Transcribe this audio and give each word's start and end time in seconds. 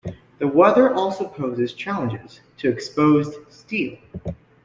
The 0.39 0.47
weather 0.47 0.91
also 0.91 1.27
poses 1.27 1.73
challenges 1.73 2.39
to 2.57 2.69
exposed 2.71 3.37
steel. 3.53 3.99